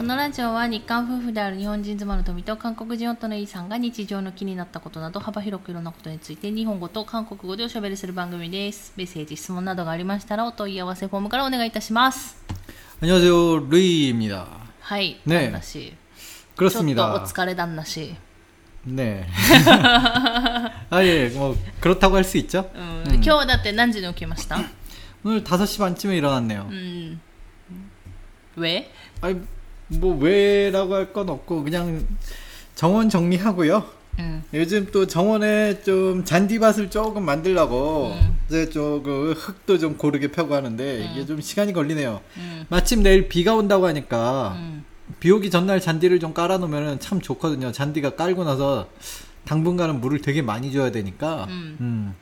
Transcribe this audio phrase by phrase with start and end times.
[0.00, 8.92] このラジオは日韓夫婦である日本人妻の富と韓国人夫のイさんが日常の気になったことなど幅広くいろんなことについて日本語と韓国語でおしゃべりする番組です。
[8.96, 12.36] メッセージ、質問などがありましたらお問い合わせフォームからお願いいたします。
[13.00, 14.46] 안녕하세요, 루이입니다.
[14.80, 15.20] はい。
[15.26, 15.92] ね旦那氏。
[16.58, 17.14] ちょっと 그렇습니다.
[17.14, 18.14] お疲れ旦那氏。
[18.86, 19.26] 네.
[20.90, 22.70] 아, 예, 뭐, 그렇다고 할 수 있죠.
[22.74, 22.78] う
[23.10, 23.14] ん。
[23.14, 24.58] 今日はだって何時に起きました
[25.24, 26.68] 오늘 5시 반쯤에 일어났네요.
[26.70, 27.20] うん。
[28.56, 28.90] 왜?
[29.22, 29.40] 아니,
[29.99, 32.05] 뭐 왜라고 할 건 없고 그냥
[32.75, 33.83] 정원 정리하고요.
[34.19, 34.43] 음.
[34.53, 38.37] 요즘 또 정원에 좀 잔디밭을 조금 만들라고 음.
[38.47, 41.09] 이제 조금 그 흙도 좀 고르게 펴고 하는데 음.
[41.11, 42.21] 이게 좀 시간이 걸리네요.
[42.69, 44.57] 마침 내일 비가 온다고 하니까
[45.19, 47.71] 비 오기 전날 잔디를 좀 깔아놓으면 참 좋거든요.
[47.71, 48.87] 잔디가 깔고 나서
[49.45, 51.45] 당분간은 물을 되게 많이 줘야 되니까.
[51.49, 51.77] 음.
[51.81, 52.15] 음.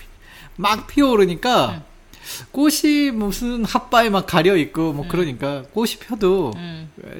[0.61, 1.81] 막 피어오르니까 음.
[2.51, 6.53] 꽃이 무슨 핫바에 막 가려 있고 뭐 그러니까 꽃이 펴도。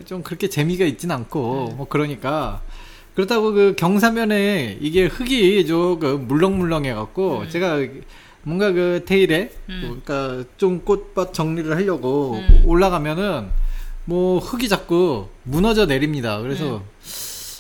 [0.06, 2.62] 좀 그렇게 재미가 있진 않고 뭐 그러니까
[3.16, 7.80] 그렇다고 그 경사면에 이게 흙이 조금 물렁물렁해 갖고 제가
[8.44, 10.01] 뭔가 그 테일에 음.
[10.06, 12.63] 그러니까 좀 꽃밭 정리를 하려고 음.
[12.66, 13.50] 올라가면은
[14.06, 16.40] 뭐 흙이 자꾸 무너져 내립니다.
[16.41, 16.84] 그래서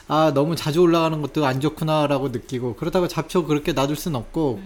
[0.07, 4.61] 아 너무 자주 올라가는 것도 안 좋구나라고 느끼고 그렇다고 잡초 그렇게 놔둘 순 없고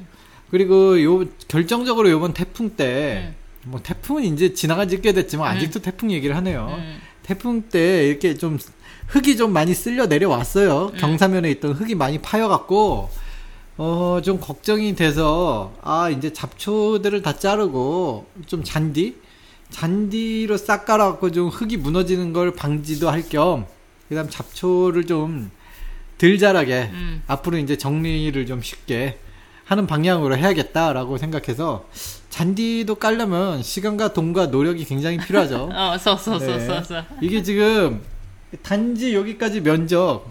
[0.51, 3.33] 그리고 요 결정적으로 요번 태풍 때
[3.67, 6.67] 뭐 태풍은 이제 지나간 지 꽤 됐지만 아직도 태풍 얘기를 하네요.
[6.78, 7.01] うん。
[7.23, 8.59] 태풍 때 이렇게 좀
[9.07, 10.91] 흙이 좀 많이 쓸려 내려왔어요.
[10.94, 10.97] 음.
[11.00, 13.09] 경사면에 있던 흙이 많이 파여갖고
[13.78, 19.16] 어 좀 걱정이 돼서 아 이제 잡초들을 다 자르고 좀 잔디
[19.72, 23.66] 잔디로 싹 깔아갖고 좀 흙이 무너지는 걸 방지도 할 겸
[24.07, 25.50] 그 다음 잡초를 좀
[26.19, 27.23] 덜 자라게 음.
[27.27, 29.17] 앞으로 이제 정리를 좀 쉽게
[29.65, 31.87] 하는 방향으로 해야겠다라고 생각해서
[32.31, 35.71] 잔디도 깔려면 시간과 돈과 노력이 굉장히 필요하죠.
[35.72, 37.05] あそうそうそうそうそう。
[37.21, 38.03] 이게 지금
[38.62, 40.27] 단지 여기까지 면적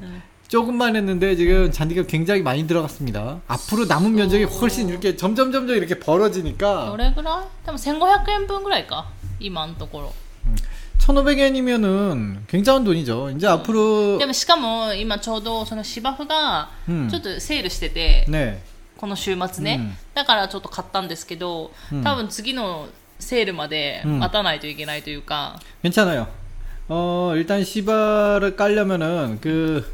[0.49, 3.39] 조금만 했는데 지금 잔디가 굉장히 많이 들어갔습니다.
[3.47, 9.05] 앞으로 남은 면적이 훨씬 이렇게 점점 점점 이렇게 ど 벌어지니까 れぐらい多分1500円分ぐらいか。
[9.39, 10.13] 今のところ。
[10.99, 13.31] 1,500엔이면은 굉장한 돈이죠.
[13.31, 18.61] 이제 앞으로 でもしかも今ちょうどその芝生がうんちょっとセールしてて、 네
[19.03, 26.27] この週末ね、うんだからちょっと買ったんですけど、うん多分次のセールまでうん待たないといけないというか、 괜찮아요.
[26.89, 29.85] 어 일단 시바를 깔려면은 그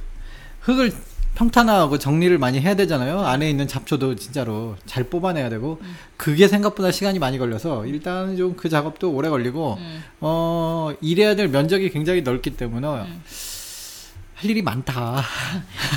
[0.62, 0.92] 흙을
[1.36, 3.20] 평탄화하고 정리를 많이 해야 되잖아요.
[3.20, 5.80] 안에 있는 잡초도 진짜로 잘 뽑아내야 되고
[6.18, 11.50] 그게 생각보다 시간이 많이 걸려서 일단 좀 그 작업도 오래 걸리고 うん、 어 일해야 될
[11.50, 14.94] 면적이 굉장히 넓기 때문에 할 일이 많다.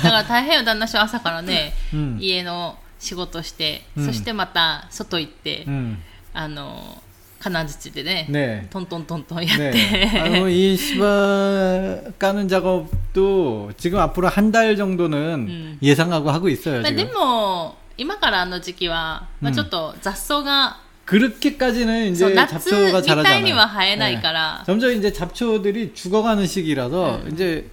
[0.03, 5.97] だから大変よ旦那氏は朝からね、 음, 家の 仕事して、うんそしてまた外行って、 음,
[6.33, 7.01] あの
[7.39, 8.67] 金槌でね、 네.
[8.69, 10.19] トントントントンやって、 네.
[10.19, 15.17] 아, 뭐이 시바 까는 작업도 지금 앞으로 한 달 정도는
[15.47, 15.77] 음.
[15.81, 16.81] 예상하고 하고 있어요.
[16.81, 17.13] まあ、で 지금.
[17.13, 23.43] も今からの時期は、まあ、うんちょっと雑草が、 그렇게까지는 そう 이제 夏 잡초가 みたい 자라잖아요.
[23.45, 24.21] には生えない 네.
[24.21, 27.67] から、 점점 이제 잡초들이 죽어가는 시기라서 이제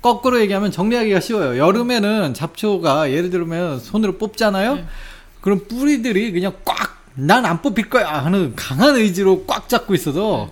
[0.00, 1.58] 거꾸로 얘기하면 정리하기가 쉬워요.
[1.58, 4.74] 여름에는 잡초가 예를 들면 손으로 뽑잖아요.
[4.76, 4.84] 네.
[5.40, 10.50] 그럼 뿌리들이 그냥 꽉 난 안 뽑힐 거야 하는 강한 의지로 꽉 잡고 있어도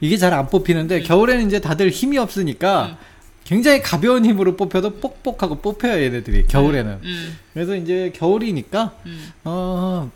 [0.00, 0.06] 네.
[0.08, 1.02] 이게 잘 안 뽑히는데 네.
[1.04, 2.96] 겨울에는 이제 다들 힘이 없으니까 네.
[3.44, 6.46] 굉장히 가벼운 힘으로 뽑혀도 뽁뽁하고 뽑혀요 얘네들이 네.
[6.48, 6.98] 겨울에는.
[7.04, 7.38] 음.
[7.54, 9.30] 그래서 이제 겨울이니까 음.
[9.44, 10.10] 어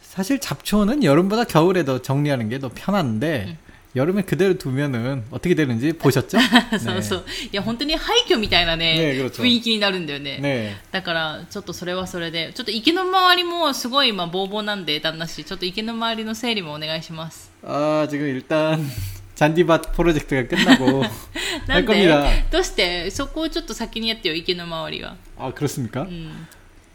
[0.00, 3.58] 사실 잡초는 여름보다 겨울에 더 정리하는 게 더 편한데.
[3.95, 6.37] 여름에 그대로 두면은 어떻게 되는지 보셨죠?
[6.79, 7.25] そうそう。
[7.51, 10.37] いや、本当に廃墟みたいなね、ねえ그렇죠 雰囲気になるんだよね。
[10.41, 10.75] 네.
[10.91, 17.49] だから、ちょっとそれはそれで、ちょっと池の周りもすごい今、ボーボーなんで、旦那氏、ちょっと池の周りの整理もお願いします。
[17.63, 18.85] 아, 지금 일단
[19.35, 21.01] 잔디밭 프로젝트가 끝나고
[21.67, 22.23] な 할 ん 겁니다.
[22.23, 26.01] でどうしてそこをちょっと先にやってよ池の周りは 아 그렇습니까?
[26.01, 26.47] うん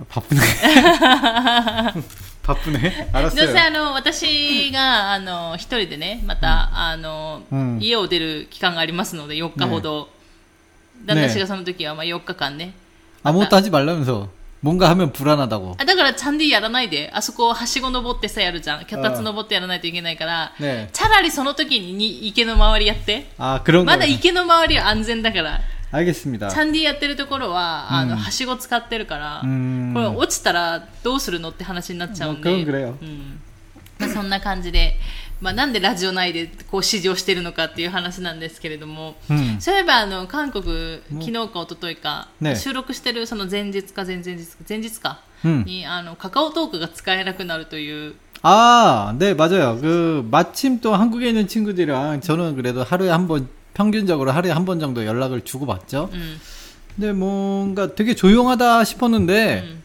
[0.09, 0.41] 바쁘네.
[2.45, 3.13] 바쁘네.
[3.13, 3.67] どうせ 알았어요.
[3.67, 10.09] あの私があの一人でねまた、あのうん家を出る期間がありますので4日ほど、
[11.05, 12.73] 旦那氏がその時はまあ4日間ね
[13.23, 14.29] 아무것도 하지 말라면서
[14.63, 15.77] 뭔가 하면 불안하다고.
[15.79, 20.89] あだからちゃんでやらないであそこはしご登ってさやるじゃん脚立登ってやらないといけないから、 네.
[20.93, 23.99] チャラリその時にに池の周りやって 아 그런 ま 거.
[24.01, 25.61] だ池の周りは安全だから
[25.93, 26.51] 알겠습니다.
[26.51, 29.93] チャンディやってるところは、あのうんはしご使ってるから、 음.
[29.93, 33.41] これ落ちたらどうするのって話になっちゃうんで、 まあ그건그래요 うん
[33.99, 34.97] まあ、そんな感じで、
[35.43, 39.61] まあ、なんでラジオ内でこう指示をしてるのかっていう話なんですけれども、 음.
[39.61, 45.65] そういえばあの韓国昨日か一昨日か、ね収録してるその前日か前々日か前日か 음.
[45.65, 49.79] にあのカカオトークが使えなくなるという、 아, 네, 맞아요.
[49.79, 54.81] 그, 마침 또 한국에 있는 친구들이랑 저는 그래도 하루에 한 번, 평균적으로 하루에 한 번
[54.81, 56.11] 정도 연락을 주고받죠.
[56.13, 56.41] うん、
[56.97, 59.81] 근데 뭔가 되게 조용하다 싶었는데, うん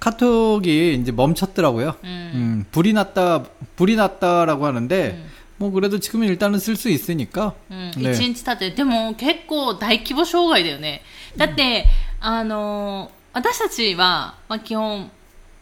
[0.00, 1.94] 카톡이 이제 멈췄더라고요.
[2.02, 3.44] うん 음, 불이 났다,
[3.76, 5.30] 불이 났다라고 하는데, 음.
[5.56, 7.54] 뭐 그래도 지금은 일단은 쓸 수 있으니까.
[7.70, 11.02] うん、ね1日経って、でも結構大規模障害だよね。
[11.36, 11.86] だって、
[12.20, 15.10] あのー私たちは、まあ、基本、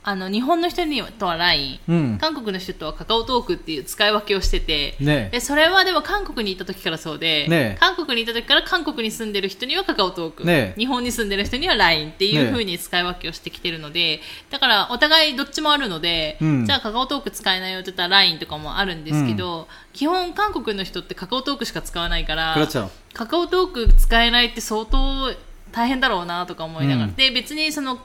[0.07, 22.55] あの日本の人にとは LINE、うん、韓国の人とはカカオトークっていう使い分けをしてて、ね、でそれはでも韓国に行った時からそうで、ね、韓国に行った時から韓国に住んでる人にはカカオトーク、ね、日本に住んでる人には LINE っていうふうに使い分けをしてきてるので、だからお互いどっちもあるので、うん、じゃあカカオトーク使えないよって言ったら LINE とかもあるんですけど、うん、基本韓国の人ってカカオトークしか使わないから
[23.13, 25.35] カカオトーク使えないって相当
[25.73, 27.99] 大変だろうなとか思いながら、で別にその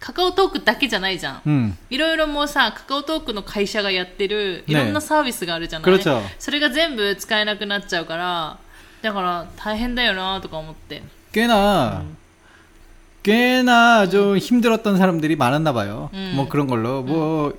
[0.00, 6.20] カカオトークだけじゃないじゃん、 음, いろいろもうさカカオトークの会社がやってるいろんなサービスがあるじゃない、 그렇죠.
[6.40, 8.58] それが全部使えなくなっちゃうから
[9.00, 11.02] だから大変だよなとか思って
[11.32, 12.04] 꽤나,
[13.22, 16.10] 꽤나 좀 힘들었던 사람들이 많았나 봐요.
[16.12, 16.32] 음.
[16.34, 17.02] 뭐 그런 걸로.
[17.02, 17.54] 뭐,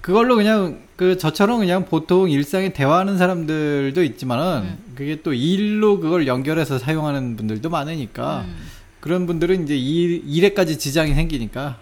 [0.00, 6.78] 그걸로 그냥, 그, 저처럼 그냥 보통 일상에 대화하는 사람들도 있지만은, 그게 또 일로 그걸 연결해서
[6.78, 8.65] 사용하는 분들도 많으니까, うん
[9.01, 11.77] 그런 분들은 이제 일, 일에까지 지장이 생기니 까.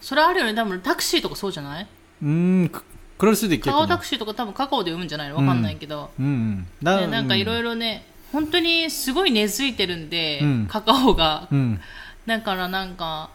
[0.00, 0.54] それあるよね。
[0.54, 1.86] 多分タクシーとかそうじゃない
[2.22, 2.70] うん,
[3.18, 3.72] 그럴 수도 있겠구 나.
[3.72, 6.10] 카오 택시とか多分カカオで呼ぶんじゃないわかんないけど。
[6.18, 6.66] うん.
[6.82, 11.48] 나, なんかいろいろね、本当にすごい根付いてるんで、カカオが。
[12.26, 13.30] だからなんか、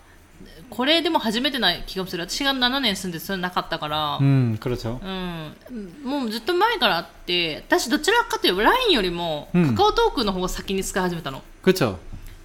[0.70, 2.28] これでも初めてな気がする。
[2.28, 4.18] 私が7年住んでそれなかったから。
[4.18, 5.00] うん、그렇 죠。
[5.04, 6.10] うん。
[6.10, 11.42] もうずっと前からあって、私どちらかというと LINE よりも、カカオトークの方が先に使い始めたの?
[11.64, 11.98] 그렇 죠。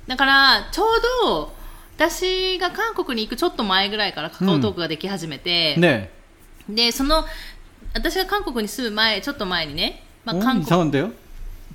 [0.07, 0.87] だからちょう
[1.25, 1.53] ど
[1.95, 6.09] 私が韓国に行くちょっと前ぐらいからカカオトークができ始めて、 네.
[6.69, 7.25] でその
[7.93, 11.11] 私が韓国に住む前ちょっと前にね、まあ、 어, 韓国 이상한데요?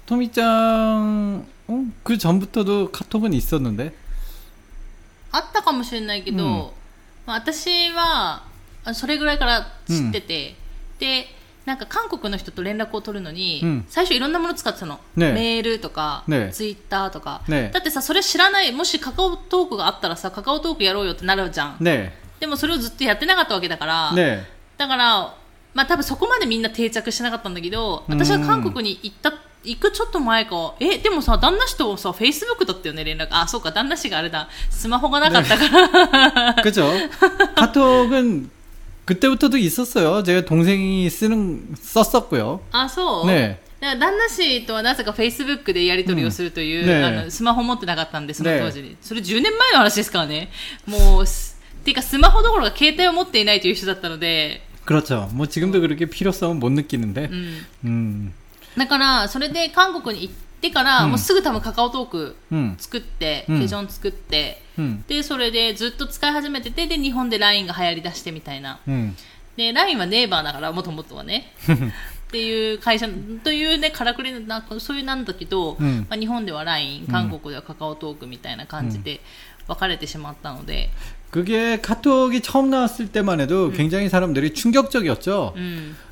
[0.06, 1.84] 토미짱, 어?
[2.02, 3.92] 그 전부터도 카톡은 있었는데?
[5.32, 6.50] あったかもしれないけど、うん
[7.26, 8.44] まあ、私は
[8.84, 10.54] あそれぐらいから知ってて、
[10.98, 11.26] で
[11.64, 22.10] なんか韓国の人と連絡を取るのに、うん最初いろんなもの使ってたの、ねメールとか、ねツイッターとか、ねだってさそれ知らないもしカカオトークがあったらさカカオトークやろうよってなるじゃん、 네.
[22.38, 24.44] でもそれをずっとやってなかったわけだから、 네.
[24.78, 25.34] だから
[25.74, 29.32] まあ多分そこまでみんな定着してなかったんだけど私が韓国に行った
[29.64, 36.86] 行くちょっと前かえでもさ旦那氏とさフェイスブックだったよね連絡あそうか旦那氏があれだスマホがなかったから、 그죠?
[37.56, 38.48] 카톡은
[39.04, 40.22] 그때부터도 있었어요.
[40.22, 42.60] 제가 동생이 쓰는, 썼었고요.
[42.72, 50.48] あそう、ねだから旦那氏とはなぜかフェイスブックでやり取りをするという、うんねあのスマホ持ってなかったんでそのね当時に、それ10年前の話ですからね
[50.86, 55.28] もうすっていうかスマホどころか携帯を持っていないという人だったので、 그렇죠.
[55.32, 57.28] 뭐 지금도 그렇게 필요성은 못 느끼는데.
[57.30, 58.34] うん、 음.
[58.78, 60.36] だからそれで韓国に行って
[60.72, 62.74] から、うんもうすぐ多分カカオトーク 음.
[62.78, 65.04] 作って、うんケジョン作って、 음.
[65.06, 69.14] でそれでずっと使い始めててで日本で LINE が流行りだしてみたいな 음.
[69.56, 71.52] で LINE はネイバーだからもともとはね
[72.28, 73.06] っていう会社
[73.44, 79.20] というねからくりなそういうなんだけど、うんまあ、日本では LINE 韓国ではカカオトークみたいな感じで
[79.68, 80.90] 分かれてしまったので、
[81.30, 85.54] 그게 카톡이 처음 나왔을 때만 해도 굉장히 사람들이 충격적이었죠.
[85.56, 85.96] うん、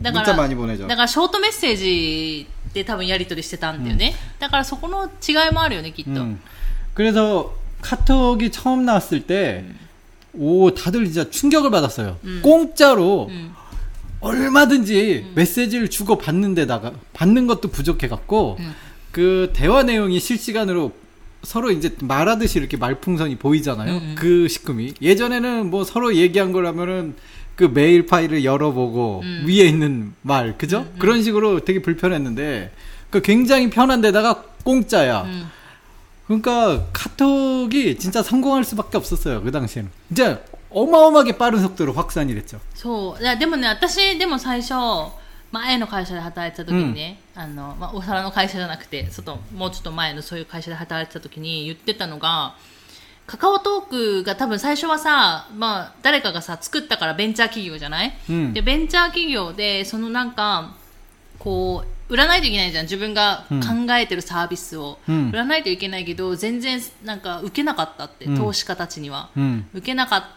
[0.00, 0.86] だか 문자 ら 많이 보내죠.
[0.86, 6.38] だからショートメッセージで多分やり取りしてたんだよね、だからそこの違いもあるよねきっと、 음.
[6.94, 9.64] 그래서 카톡이 처음 나왔을 때,
[10.34, 12.18] 오, 다들 진짜 충격을 받았어요.
[12.42, 13.54] 공짜로 음.
[14.20, 18.74] 얼마든지 메시지를 주고 받는 데다가, 받는 것도 부족해갖고, 음.
[19.12, 20.92] 그 대화 내용이 실시간으로
[21.42, 23.92] 서로 이제 말하듯이 이렇게 말풍선이 보이잖아요.
[23.92, 24.14] 음, 음.
[24.18, 24.94] 그 시금이.
[25.00, 27.14] 예전에는 뭐 서로 얘기한 거라면은
[27.54, 29.44] 그 메일 파일을 열어보고 음.
[29.46, 30.86] 위에 있는 말, 그죠?
[30.98, 32.72] 그런 식으로 되게 불편했는데,
[33.10, 35.22] 그 굉장히 편한 데다가 공짜야.
[35.22, 35.50] 음.
[36.26, 39.42] 그러니까 카톡이 진짜 성공할 수밖에 없었어요.
[39.42, 39.90] 그 당시에는.
[40.08, 44.74] 진짜 어마어마하게 빠른 속도로 확산이 됐죠.そういやでもね私でも最初
[45.52, 52.56] 前の会社で働いてた時にね、あのまあ、お皿の会社じゃなくて外もうちょっと前のそういう会社で働いてた時に言ってたのが
[53.27, 58.53] カカオトークが多分最初はさ、まあ、誰かがさ作ったからベンチャー企業じゃない、うん。
[58.53, 60.75] でベンチャー企業でそのなんか
[61.39, 65.29] こう売らないといけないじゃん自分が考えてるサービスを、うん。
[65.29, 68.37] 売らないといけないけど全然なんか受けなかったって、うん。
[68.37, 69.65] 投資家たちには、うん。
[69.73, 70.27] 受けなかった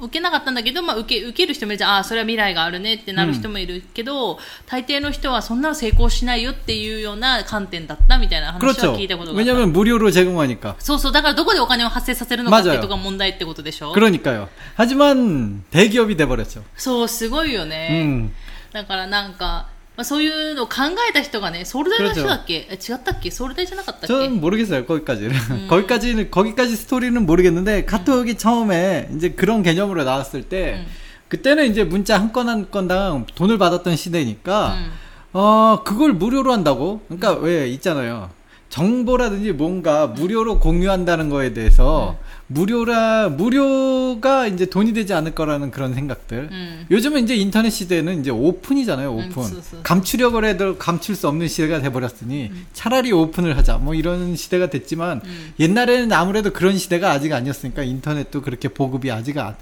[0.00, 8.96] 受けなかったんだけど、まあ、受け受ける人もいるじゃんああそれは未来があるねってなる人もいるけど、大抵の人はそんなの成功しないよっていうような観点だったみたいな話は 그렇죠.
[8.96, 10.76] 聞いたことがあった 왜냐면 무료로 제공하니까.
[10.78, 14.48] そうそうだからどこでお金を発生させるのかっていう 맞아요 とこが問題ってことでしょ 그러니까요.
[14.74, 16.62] 하지만 대기업이 돼버렸죠.
[16.78, 18.30] そうすごいよね、 음.
[18.72, 20.74] だからなんか、 まあ、そういうのを考
[21.10, 30.86] えた人がねソウル大の人だっけ、え違ったっけソウル大じゃなかったっけ 저는 모르겠어요 거기까지는 거기까지는 거기까지 스토리는 모르겠는데 카톡이 처음에 이제 그런 개념으로 나왔을 때 음.
[31.28, 34.92] 그때는 이제 문자 한 건 한 건당 돈을 받았던 시대니까 음.
[35.32, 38.30] 어 그걸 무료로 한다고 그러니까 왜 있잖아요
[38.73, 42.25] 정보라든지 뭔가 무료로 공유한다는 거에 대해서 음.
[42.47, 46.49] 무료라 무료가 이제 돈이 되지 않을 거라는 그런 생각들.
[46.51, 46.87] 음.
[46.89, 49.13] 요즘은 이제 인터넷 시대는 이제 오픈이잖아요.
[49.13, 49.43] 오픈.
[49.43, 53.77] 음, 감추려고 해도 감출 수 없는 시대가 돼 버렸으니 차라리 오픈을 하자.
[53.77, 55.21] 뭐 이런 시대가 됐지만
[55.59, 59.55] 옛날에는 아무래도 그런 시대가 아직 아니었으니까 인터넷도 그렇게 보급이 아직 안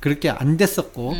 [0.00, 1.14] 그렇게 안 됐었고.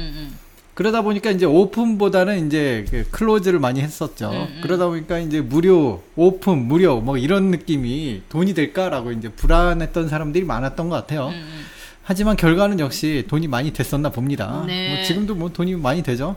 [0.75, 4.31] 그러다 보니까 이제 오픈보다는 이제 그 close를 많이 했었죠.
[4.31, 4.61] 음, 음.
[4.63, 10.89] 그러다 보니까 이제 무료, 오픈, 무료 뭐 이런 느낌이 돈이 될까라고 이제 불안했던 사람들이 많았던
[10.89, 11.29] 것 같아요.
[11.29, 11.65] 음,
[12.03, 14.65] 하지만 결과는 역시 돈이 많이 됐었나 봅니다.
[14.67, 14.95] 네.
[14.95, 16.37] 뭐 지금도 뭐 돈이 많이 되죠.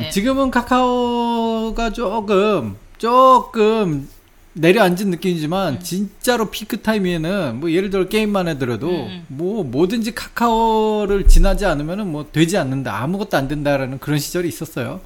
[0.00, 4.08] 네, 음, 지금은 카카오가 조금 조금
[4.53, 11.65] 내려앉은 느낌이지만 진짜로 피크 타임에는 뭐 예를 들어 게임만 해더라도 음, 뭐 뭐든지 카카오를 지나지
[11.65, 15.01] 않으면은 뭐 되지 않는다 아무것도 안 된다라는 그런 시절이 있었어요.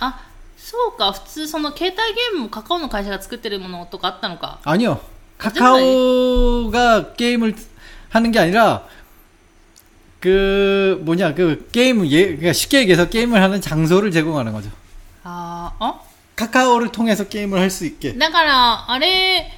[0.00, 0.18] あ
[0.56, 5.00] そうか普通その携帯ゲームもカカオの会社が作ってるものとかあったのか 아니요.
[5.38, 7.54] 카카오가 게임을
[8.08, 8.86] 하는 게 아니라
[10.20, 14.70] 그 뭐냐 그 게임 예 그러니까 쉽게 얘기해서 게임을 하는 장소를 제공하는 거죠.
[15.22, 18.12] あー あ 카카오를 통해서 게임을 할 수 있게.
[18.18, 19.50] だからあれ、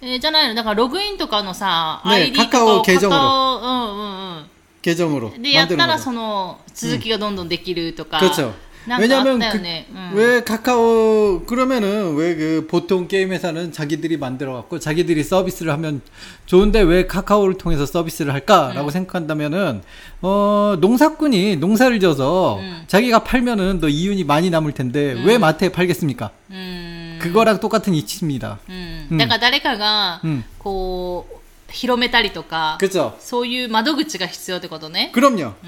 [0.00, 4.46] えーじゃないのだからログインとかのさ、ね ID とかカカオを계정으로 カカオうんうん
[4.82, 6.04] 계정으로 うんでやった 만드는 ら 거죠.
[6.04, 8.42] その続きがどんどんできるとか、 그렇죠.
[8.42, 8.54] なんかあった
[8.88, 14.78] 왜냐면 よ 그, ね、うん 왜 카카오 그러면은 왜 그 보통 게임 회사는 자기들이 만들어 갖고
[14.78, 16.02] 자기들이 서비스를 하면
[16.44, 19.80] 좋은데 왜 카카오를 통해서 서비스를 할까라고 생각한다면은
[20.20, 22.84] 어 농사꾼이 농사를 져서 음.
[22.86, 26.30] 자기가 팔면은 더 이윤이 많이 남을 텐데 왜 마트에 팔겠습니까?
[26.50, 28.58] うん 그거랑 똑같은 이치입니다.
[28.68, 33.16] うんうんだから誰かがうんこう広めたりとか、 그죠?
[33.18, 35.54] そういう窓口が必要ってことね 그럼요.
[35.64, 35.66] う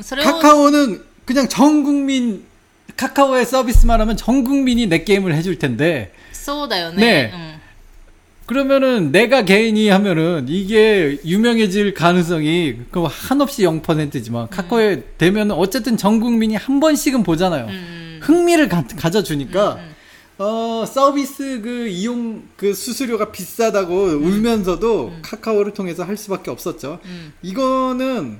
[0.00, 2.45] んそれを 카카오는 그냥 전 국민
[2.95, 6.11] 카카오의 서비스만 하면 전 국민이 내 게임을 해줄 텐데.
[6.31, 7.31] 쏘다요, 네.
[8.45, 15.03] 그러면은 내가 개인이 하면은 이게 유명해질 가능성이 그 한없이 0%지만 카카오에 음.
[15.17, 17.65] 되면 어쨌든 전 국민이 한 번씩은 보잖아요.
[17.65, 18.19] 음.
[18.21, 19.95] 흥미를 가, 져주니까 음, 음.
[20.37, 25.19] 어, 서비스 그 이용 그 수수료가 비싸다고 울면서도 음.
[25.23, 26.99] 카카오를 통해서 할 수밖에 없었죠.
[27.41, 28.39] 이거는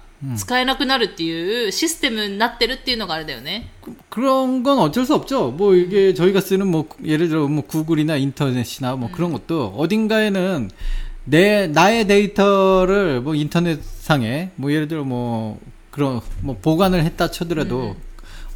[0.36, 3.70] 使えなくなるっていうシステムになってるっていうのがあれだよね
[4.08, 5.50] 그런 건 어쩔 수 없죠.
[5.50, 10.70] 뭐 이게 저희가 쓰는 뭐 예를 들어 뭐 구글이나 인터넷이나 뭐 그런 것도 어딘가에는
[11.24, 15.60] 내 나의 데이터를 뭐 인터넷상에 뭐 예를 들어 뭐
[15.90, 17.96] 그런 뭐 보관을 했다 쳐더라도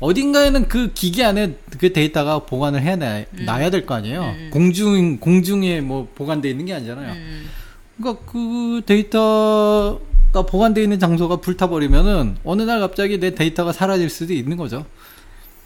[0.00, 4.34] 어딘가에는 그 기기 안에 그 데이터가 보관을 해 놔야 될 거 아니에요.
[4.50, 7.12] 공중 공중에 뭐 보관돼 있는 게 아니잖아요.
[7.12, 7.50] 음.
[7.98, 9.98] 그러니까 그 데이터가
[10.34, 14.86] 보관되어 있는 장소가 불타버리면은 어느 날 갑자기 내 데이터가 사라질 수도 있는 거죠.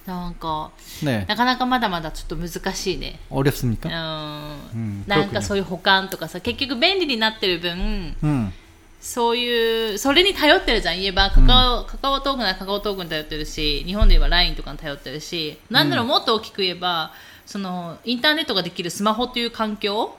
[0.06, 0.70] なんか
[1.02, 1.24] 네.
[1.26, 3.88] なかなかまだまだちょっと難しいね 어렵습니까?
[3.88, 3.92] う
[4.74, 5.40] 음, んなんか 그렇군요.
[5.40, 8.52] そういう保管とかさ結局便利になってる分 음.
[9.00, 17.12] そういうそれに頼ってるじゃん言えばカカオ,、カカオトークならカカオトークに頼ってるし日本で言えば LINE とかに頼ってるしなんならもっと大きく言えば、
[17.49, 20.15] そのインターネットができるスマホという環境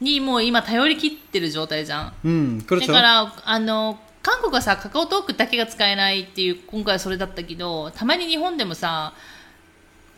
[0.00, 2.12] にもう今頼り切ってる状態じゃん。
[2.22, 9.14] うん、だからあの韓国はさカカオトークだけが使えないっていう今回はそれだったけどたまに日本でもさ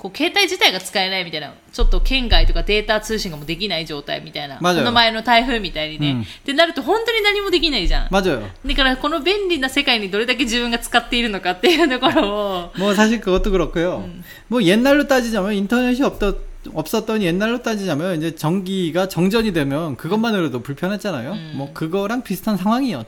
[0.01, 8.43] こう携帯自体が使えないみたいなちょっと県外とかデータ通信がもうできない状態みたいなこ 맞아요 の前の台風みたいにね、うんってなると本当に何もできないじゃん 맞아요.
[8.63, 14.07] だからこの便利な世界にどれだけ自分が使っているのかっていうところを 뭐 사실 그것도 그렇고요.
[14.49, 16.37] 뭐 옛날로 따지자면 인터넷이 없던
[16.73, 21.33] 없었던 옛날로 따지자면 이제 전기가 정전이 되면 그것만으로도 불편했잖아요.
[21.55, 23.07] 뭐 그거랑 비슷한 상황이었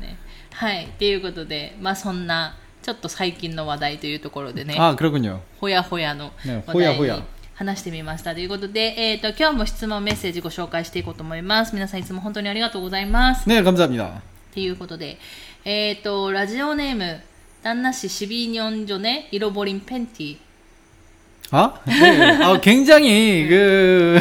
[0.60, 0.86] はい。
[0.86, 5.40] っていうことで、まあそんな、ちょっと最近の話題というところでね、 아 그렇군요.
[5.58, 7.22] ほやほやのね話題にほやほや
[7.54, 8.34] 話してみました。
[8.34, 11.74] ということで、えっ、と、今日も質問メッセージご紹介していこうと思います。
[11.74, 13.48] 皆さんいつも本当にありがとうございます。
[13.48, 14.06] 네 감사합니다.
[14.06, 14.20] っ
[14.54, 15.18] ていうことで、
[15.64, 17.20] えっ、と、ラジオネーム、
[17.62, 20.36] 旦那氏シビニョンジョネ、イロボリンペンティ。
[21.52, 22.42] 아, 네.
[22.42, 24.18] 아, 굉장히, 그,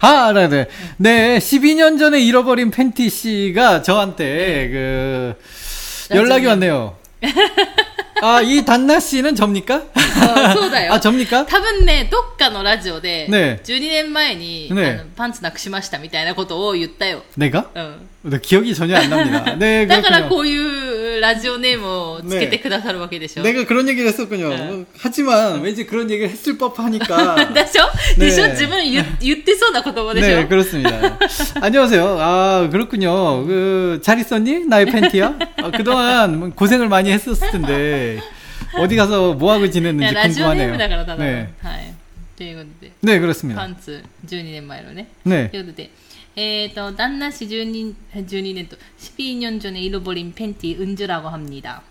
[0.00, 0.66] 아, 네, 네.
[0.98, 5.34] 네, 12년 전에 잃어버린 팬티 씨가 저한테, 그,
[6.14, 6.96] 연락이 왔네요.
[8.22, 9.82] 아, 이 단나 씨는 접니까?
[9.94, 10.92] あそうだよ。
[10.92, 11.46] 아, 접니까?
[11.46, 17.22] 多分ね、どっかのラジオで、ね12年前に、ねあのパンツなくしましたみたいなことを言ったよ。
[17.38, 17.70] 내가?
[17.74, 18.08] うん。
[18.22, 19.56] 네, 기억이 전혀 안 납니다.
[19.58, 20.28] 네, だから 그렇군요.
[20.28, 20.83] こういう
[21.24, 23.42] ラジオネームをつけてくださるわけでしょ。
[23.42, 24.48] 내가 그런 얘기를 했었군요.
[24.50, 24.56] 네.
[24.56, 27.52] 뭐, 하지만 왠지 그런 얘기를 했을 법하니까.
[27.52, 27.86] でしょ、
[28.18, 31.18] ねでしょ自分言言ってそうな言葉でしょ、 네, 그렇습니다.
[31.60, 32.16] 안녕하세요.
[32.20, 33.44] 아, 그렇군요.
[33.46, 34.66] 그, 잘 있었니?
[34.66, 35.38] 나의 팬티야?
[35.62, 38.20] 아, 그동안 뭐 고생을 많이 했었을 텐데,
[38.78, 40.72] 어디 가서 뭐하고 いや 지냈는지 ラジオネー 궁금하네요.
[40.72, 41.48] ムだからただの、 네.
[42.34, 42.36] はい。
[42.36, 43.66] ということで、 네, パ 그렇습니다.
[43.66, 45.08] ンツ12年前のね。
[45.26, 45.48] 네.
[45.50, 45.90] ということで、
[46.36, 51.82] えっ、と、旦那氏12, 12年と、12년 전에 잃어버린 팬티 은주라고 합니다.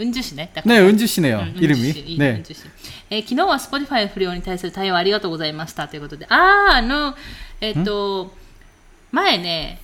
[0.00, 0.50] 은주氏ね。
[0.54, 1.38] だから 네, 은주 씨네요.
[1.38, 1.90] うん 이름이.
[1.90, 2.30] うんいい 네.
[2.30, 2.42] うん
[3.10, 7.14] えー昨日は Spotify 不良に対する対応ありがとうございましたということで、あー、あの、
[7.60, 8.34] えっと、
[9.12, 9.78] 前ね、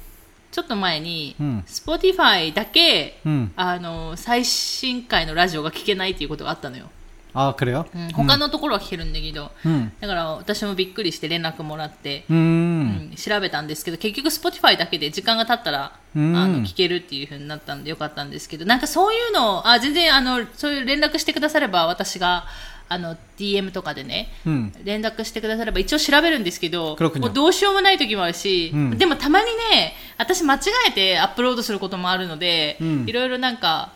[0.51, 3.51] ちょっと前に、うん Spotify だけ、 음.
[3.55, 6.91] あの、最新回のラジオが聞けないっていうことがあったのよ。
[7.35, 7.85] 아, 그래요?
[7.95, 9.93] うん他のところは聞けるんだけど、 음.
[10.01, 12.35] だから私もびっくりして連絡もらって、 음.
[12.35, 22.47] うん調べたんですけど結局 Spotify だけで時間が経ったら、うんあの聞けるっていう風になったんでよかったんですけどなんかそういうのあ全然あのそういう連絡してくだされば私が
[22.89, 24.73] あの DM とかでね 음.
[24.83, 33.93] 連絡してくだされば一応調べるんですけど 그렇군요 もうどうしようもない時もあるし、うんでもたまにね私間違えてアップロードすることもあるので、うんいろいろなんか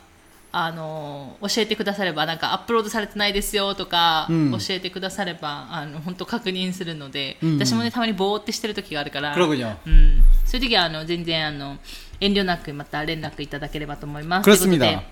[0.56, 9.74] あの教えてくださればなんかアップロードされてないですよとか、うん教えてくださればあの本当確認するので、うん私もねたまにぼーってしてる時があるから、 그러군요.
[9.86, 11.78] うん、そういう時はあの全然あの
[12.20, 14.50] 遠慮なくまた連絡いただければと思います。
[14.50, 15.02] 그렇습니다 というこ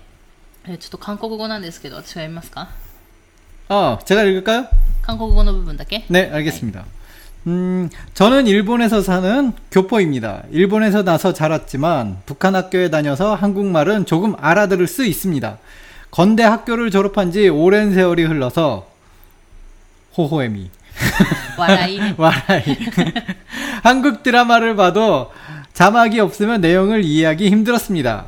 [0.63, 2.69] とでえちょっと韓国語なんですけど私が読みますか
[3.67, 4.67] 아, 제가 읽을까요?
[5.01, 6.85] 韓国語の部分だけ 네, 알겠습니다.
[7.46, 10.42] 음, 저는 일본에서 사는 교포입니다.
[10.50, 15.58] 일본에서 나서 자랐지만 북한 학교에 다녀서 한국말은 조금 알아들을 수 있습니다.
[16.10, 18.86] 건대 학교를 졸업한 지 오랜 세월이 흘러서
[20.16, 20.70] 호호애미
[21.58, 22.64] 와라이 와라이
[23.82, 25.30] 한국 드라마를 봐도
[25.72, 28.24] 자막이 없으면 내용을 이해하기 힘들었습니다.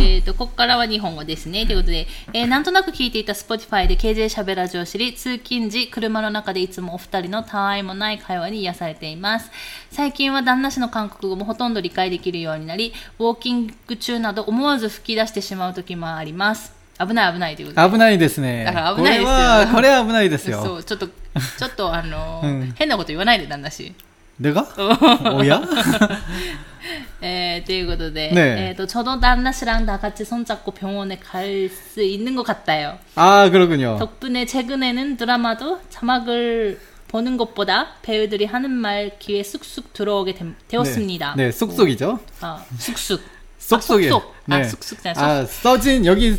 [0.00, 1.66] えっ、ー、と、ここからは日本語ですね。
[1.66, 9.50] ということで、えー、なんとなく聞いていた Spotify で KJ しゃべらじを知り、通勤時、車の中でいつもお二人のたわいもない会話に癒されています。
[9.90, 16.72] 最近は旦那氏の韓国語もほとんど理解できるようになり、ウォーキング中など思わず吹き出してしまう時もあります。
[16.98, 18.64] 危ない危ないということ危ないですね。
[18.64, 19.26] だから危ないですよ。
[19.26, 20.62] これは、これは危ないですよ。
[20.64, 23.94] そう、ちょっと、ちょっとあのーうん、変なこと言わないで、旦那氏。
[24.40, 24.66] でが？
[25.34, 25.62] おや？
[27.21, 32.97] えー、ということで、 네 えーと、저도단나씨랑다같이손잡고병원에갈 수 있는 것 같아요.
[33.15, 33.97] 아, 그렇군요.
[33.99, 40.35] 덕분에 최근에는 드라마도 자막을 보는 것보다 배우들이 하는 말 귀에 쑥쑥 들어오게
[40.67, 42.19] 되, 었습니다 네, 네, 쑥쑥이죠.
[42.39, 43.21] 아, 쑥쑥.
[43.59, 44.09] 쏙쏙이.
[44.09, 44.35] 쏙쏙.
[44.49, 45.23] 아, 쑥쑥 잘 쏙.
[45.23, 46.37] 아, 써진 여기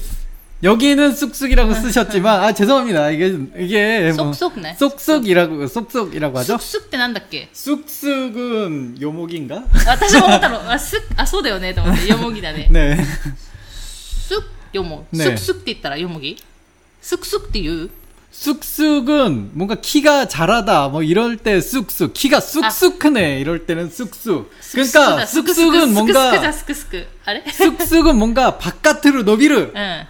[0.63, 3.11] 여기는 쑥쑥이라고 쓰셨지만 아 죄송합니다.
[3.11, 4.75] 이게 이게 뭐 쏙쏙네.
[4.79, 6.57] 쏙쏙이라고 쏙쏙이라고 하죠?
[6.57, 7.49] 쑥쑥 때난다께.
[7.53, 9.63] 쑥쑥은 요목인가?
[9.87, 10.57] 아 다시 먹었다로.
[10.69, 11.75] 아쑥아 소대요네
[12.09, 12.69] 요목이다네.
[12.71, 12.97] 네
[14.27, 14.43] 쑥
[14.75, 15.07] 요목.
[15.11, 15.23] 네.
[15.37, 16.37] 쑥쑥 때 있더라 요목이.
[17.01, 17.89] 쑥쑥 때유.
[18.31, 23.35] 쑥쑥은 뭔가 키가 자라다 뭐 이럴 때 쑥쑥 키가 쑥쑥 크네.
[23.35, 23.37] 아.
[23.37, 24.51] 이럴 때는 쑥쑥.
[24.71, 26.51] 그러니까 쑥쑥은 뭔가
[27.53, 30.05] 쑥쑥은 뭔가 바깥으로 너비르 응.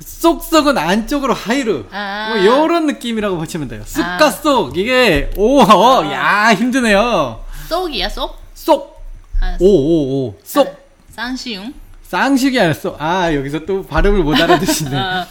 [0.00, 2.28] 쏙쏙은 안쪽으로 하이로 아.
[2.30, 3.82] 뭐 이런 느낌이라고 보시면 돼요.
[3.84, 4.30] 쑥과 아.
[4.30, 6.54] 쏙 이게 오야 어, 아.
[6.54, 7.44] 힘드네요.
[7.68, 8.38] 쏙이야 쏙?
[8.54, 9.02] 쏙.
[9.40, 10.68] 아, 오오오 쏙.
[10.68, 10.72] 아,
[11.14, 11.72] 쌍시웅.
[12.02, 12.96] 쌍시이 아니라 쏙.
[13.00, 14.94] 아 여기서 또 발음을 못 알아듣시네.
[14.98, 15.26] 어.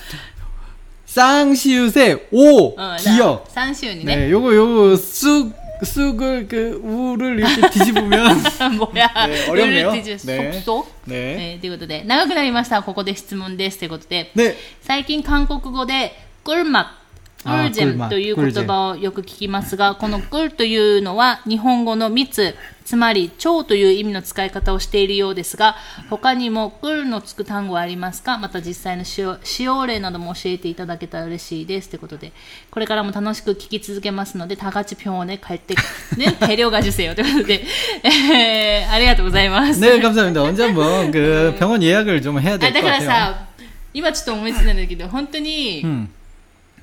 [1.06, 3.46] 쌍시웃의 오 어, 기억.
[3.52, 4.16] 쌍시운이네.
[4.16, 8.09] 네, 요거 요거 쑥 쑥을 그 우를 이렇게 뒤집으면
[8.79, 12.83] もや、 네 어렵네요 ルールってね即走 네 えーということで、長くなりました。
[12.83, 13.79] ここで質問です。
[13.79, 16.13] ということで、 네 最近韓国語で、
[16.45, 16.99] クルマ、
[17.43, 25.77] クあールジェンという言葉をよく聞きますが、このクルというのは日本語の密、つまり超という意味の使い方をしているようですが、
[26.11, 31.89] 他にもクルのつく単語はありますかまた実際の使用使用例なども教えていただけたら嬉しいです。
[31.89, 32.33] ということで、
[32.71, 35.77] これからも楽しく聞き続けますので、タガチピョンをね、帰って、
[36.17, 37.65] ね、大量が受精よということで、
[38.03, 39.81] えーありがとうございます。
[39.81, 40.43] 네, 감사합니다.
[40.43, 43.07] 언제 한번 그 병원 예약을 좀 해야 あ 될 だ 것 から 같아요.
[43.07, 43.47] さ、
[43.95, 46.09] 今ちょっと思いついたんだけど、本当に、 음.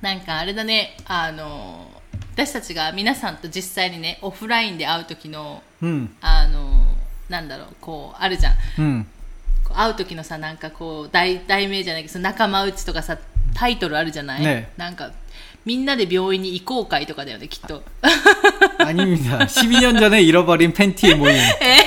[0.01, 1.89] なんかあれだね、あの、
[2.35, 6.09] 私たちが皆さんと実際にね、オフラインで会う時の、 음.
[6.21, 6.83] あの、
[7.29, 8.53] なんだろう、こう、あるじゃん。
[8.79, 9.05] 음.
[9.63, 13.17] こう会う時のさ、なんかこう、題題名じゃないけど、その仲間内とかさ、
[13.53, 15.11] タイトルあるじゃない、ねなんか、
[15.63, 17.83] みんなで病院に行こう会とかだよね、きっと。
[18.79, 19.37] 아닙니다.
[19.39, 21.33] 12년 전에 잃어버린 팬티의 모임.
[21.61, 21.79] え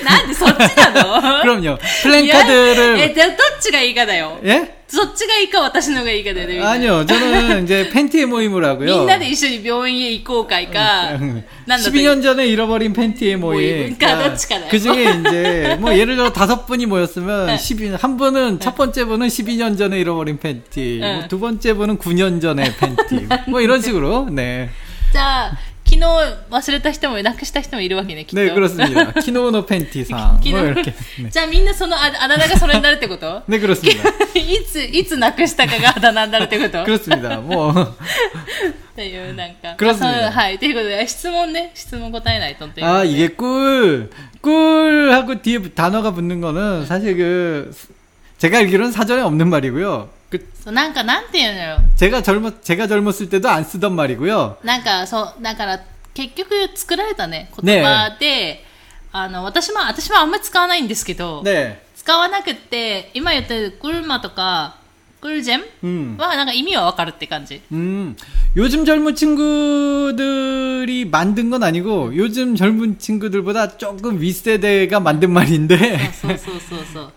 [0.00, 1.62] ー、 なんでそっちなの 그럼요.
[1.62, 4.38] いやえ、 플랜카드를 じゃあどっちがいいかだよ。
[4.44, 4.75] 예?
[4.88, 6.54] そっちがいいか私のがいいかだよね。
[6.54, 7.06] みんな 아니요.
[7.06, 8.98] 저는 이제 팬티의 모임을 하고요.
[8.98, 13.60] みんなで一緒に病院へ行こう会か、 음, なんだった 12년 전에 잃어버린 팬티의 모임.
[13.60, 13.96] 모임.
[13.96, 14.68] 그러니까 너치가나요?
[14.70, 19.28] 그 중에 이제 뭐 예를 들어 다섯 분이 모였으면 12, 한 분은 첫 번째 분은
[19.28, 21.14] 12년 전에 잃어버린 팬티, 네.
[21.20, 24.68] 뭐두 번째 분은 9년 전에 팬티, 뭐 이런 식으로 네,
[25.12, 25.52] じゃあ、
[25.86, 26.06] 昨日
[26.50, 28.36] 忘れた人もなくした人もいるわけね、きっと。
[28.36, 29.12] 네 그렇습니다.
[29.12, 30.94] 키노노 팬티상, 昨 뭐 日 이렇게.
[31.20, 31.30] 네.
[31.30, 34.08] じゃあみんなそのああだ名がそれになるってこと 네 그렇습니다.
[34.34, 37.40] いつ、いつなくしたかがあだ名になるってこと 그렇습니다.
[37.40, 39.74] 뭐 っていう、なんか。
[39.76, 40.58] クロスミそうはい。
[40.58, 42.86] ということで、質問ね、質問答えないとっていう。
[42.86, 44.10] 아, 이게 꿀,
[44.40, 47.74] 꿀하고 뒤에 단어가 붙는 거는 사실 그,
[48.38, 50.08] 제가 알기로는 사전에 없는 말이고요.
[50.30, 51.78] 그, そうなんか、なんていうのよ。
[51.96, 54.58] 제가 젊었, 제가 젊었을 때도 안 쓰던 말이고요.
[54.64, 55.80] なんか、そう、だから、
[56.14, 58.64] 結局作られたね、言葉で、
[59.12, 61.76] あの、私も、私もあんまり使わないんですけど、 네.
[61.96, 64.76] 使わなくって、今言ってるクルマとか、
[65.20, 66.16] クルジェン 음.
[66.18, 67.60] は、なんか意味はわかるって感じ。
[67.70, 68.16] 음,
[68.56, 75.76] 요즘 젊은 친구들이 만든 건 아니고, 요즘 젊은 친구들보다 조금 윗세대가 만든 말인데,
[76.12, 77.12] そうそうそうそう。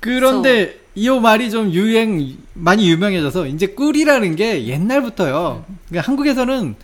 [0.00, 5.64] 그런데 이 말이 좀 유행, 많이 유명해져서, 이제 꿀이라는 게 옛날부터요.
[5.88, 6.76] 그러니까 한국에서는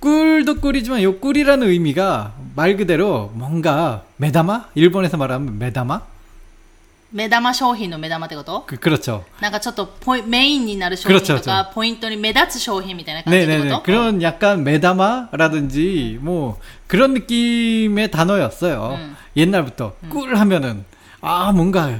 [0.00, 4.66] 꿀도 꿀이지만 요 꿀이라는 의미가 말 그대로 뭔가 메다마?
[4.74, 6.02] 일본에서 말하면 메다마?
[7.10, 9.24] 目玉商品の目玉ってこと 그, 그렇죠.
[9.40, 13.70] なんかちょっとポイメインになる商品と 그렇죠 か、ポイントに目立つ商品みたいな感じってこ 네네네.
[13.70, 18.98] と 그런 약간 메다마라든지 뭐 그런 느낌의 단어였어요.
[19.00, 19.16] 음.
[19.38, 20.84] 옛날부터 꿀 하면은
[21.22, 21.98] 아 뭔가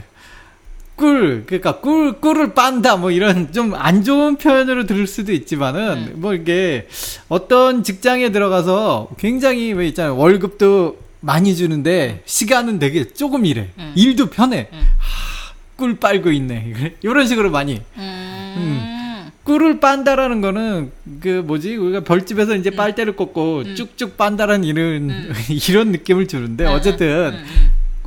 [0.95, 6.13] 꿀, 그러니까 꿀, 꿀을 빤다, 뭐 이런 좀 안 좋은 표현으로 들을 수도 있지만은, 음.
[6.17, 6.87] 뭐 이게
[7.29, 10.15] 어떤 직장에 들어가서 굉장히 왜 있잖아요.
[10.17, 13.69] 월급도 많이 주는데 시간은 되게 조금 이래.
[13.77, 13.93] 음.
[13.95, 14.01] 네.
[14.01, 14.67] 일도 편해.
[14.71, 14.77] 음.
[14.77, 16.95] 하, 꿀 빨고 있네.
[17.01, 17.81] 이런 식으로 많이.
[17.97, 18.53] 음.
[18.57, 19.31] 음.
[19.43, 22.75] 꿀을 빤다라는 거는 그 뭐지 우리가 벌집에서 이제 음.
[22.77, 25.11] 빨대를 꽂고 쭉쭉 빤다라는 이런
[25.67, 27.43] 이런 느낌을 주는데 어쨌든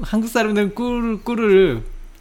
[0.01, 1.83] 한국 사람들은 꿀 꿀을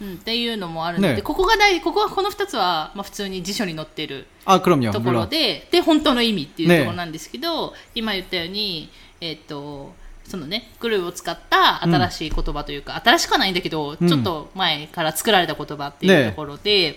[0.00, 9.94] うん、っていうのもあるので、ね、ここが大ここはこの2つは、まあ、普通に辞書に載ってるところでで本当の意味っていうところなんですけど、ね、今言ったように、えー、っと
[10.28, 16.96] そのね、グルーを使った新しい言葉というか、うん、新しくはないんだけど、うん、ちょっと前から作られた言葉っていうところで、ね、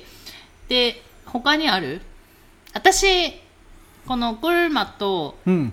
[0.67, 2.01] で、他にある
[2.73, 3.33] 私、
[4.07, 5.71] このグルマと、グ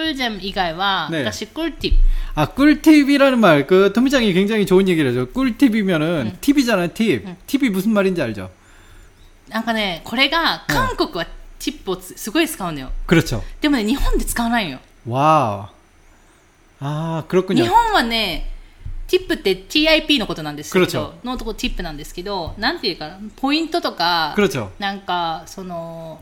[0.00, 1.94] ルジェム以外は、ね、私、グルティッ
[2.35, 5.25] 아, 꿀팁이라는 말, 그, 토미짱이 굉장히 좋은 얘기를 해줘.
[5.33, 7.25] 꿀팁이면은, 팁이잖아요, 팁.
[7.47, 8.49] 팁이 무슨 말인지 알죠?
[9.47, 9.51] プ。
[9.53, 11.25] なんかね、これが、韓国は
[11.59, 12.89] ティップをつすごい使うのよ。
[13.05, 13.43] 그렇죠.
[13.59, 14.79] でもね、日本で使わないのよ。
[15.07, 15.67] 와우.
[16.79, 17.61] 아, 그렇군요.
[17.63, 18.49] 日本はね、
[19.07, 24.69] ティップって TIP のことなんですけ 그렇죠 ど、のとこティップなんですけど、なんていうかな、ポイントとか、 그렇죠.
[24.79, 26.21] なんか、その、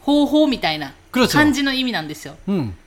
[0.00, 2.36] 方法みたいな 그렇죠 感じの意味なんですよ。
[2.48, 2.72] 음.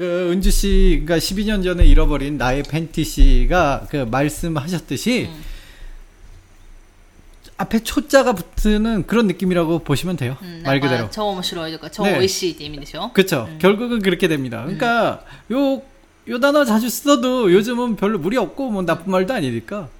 [0.00, 5.44] 그 은주 씨가 12년 전에 잃어버린 나의 팬티 씨가 그 말씀하셨듯이 음.
[7.58, 10.38] 앞에 초자가 붙는 그런 느낌이라고 보시면 돼요.
[10.40, 11.10] 음, 말 그대로.
[11.10, 13.10] 저어머시로이저저오이시님이죠 네.
[13.12, 13.46] 그렇죠.
[13.58, 14.62] 결국은 그렇게 됩니다.
[14.62, 15.82] 그러니까 요
[16.28, 19.88] 요 단어 자주 써도 요즘은 별로 무리 없고 뭐 나쁜 말도 아니니까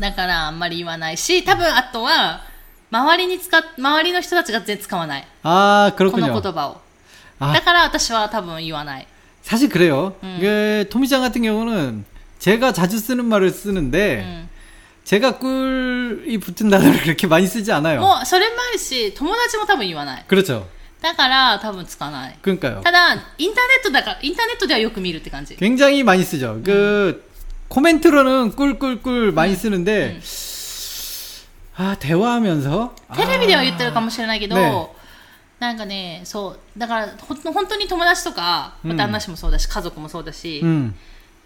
[0.00, 2.42] だからあんまり言わないし、多分あとは、
[2.90, 5.26] 周りに使っ、周りの人たちが全然使わない。
[5.42, 6.40] 아, この 그렇군요.
[6.40, 6.80] 言葉を。
[7.40, 9.06] 아, だから私は多分言わない。
[9.42, 10.14] 사실 그래요.
[10.22, 10.38] 음.
[10.40, 12.04] 그 토미짱 같은 경우는
[12.38, 14.48] 제가 자주 쓰는 말을 う 쓰는데 ん。
[15.04, 18.00] 제가 꿀이 붙은 단어를 그렇게 많이 쓰지 않아요.
[18.00, 20.24] もう、それもあるし、友達も多分言わない。
[20.28, 20.66] 그렇죠.
[21.00, 22.36] だから多分使わない。
[22.42, 22.82] 그러니까요.
[22.82, 25.56] ただ、インターネットだから、インターネットではよく見るって感じ。
[25.56, 26.60] 굉장히 많이 쓰죠.
[26.64, 27.22] 그
[27.70, 30.20] 코멘트로는 꿀꿀꿀 많이 쓰는데
[31.76, 34.88] 아 대화하면서 テレビでは言ってるかもしれないけど、ね
[35.58, 40.92] なんかね、そう、だから、ほん本当に友達とか、うん旦那氏もそうだし、家族もそうだし、 음,